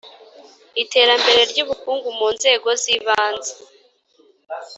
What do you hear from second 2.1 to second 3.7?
mu nzego z ‘ibanze